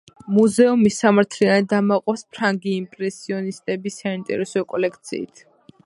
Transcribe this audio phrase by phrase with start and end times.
[0.35, 5.47] მუზეუმი სამართლიანად ამაყობს ფრანგი იმპრესიონისტების საინტერესო კოლექციით.